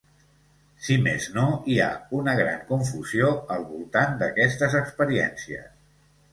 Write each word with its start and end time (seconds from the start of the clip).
Si 0.87 0.95
més 1.07 1.27
no, 1.35 1.43
hi 1.73 1.77
ha 1.83 1.89
una 2.21 2.35
gran 2.41 2.65
confusió 2.71 3.31
al 3.59 3.69
voltant 3.77 4.19
d'aquestes 4.25 4.81
experiències. 4.85 5.73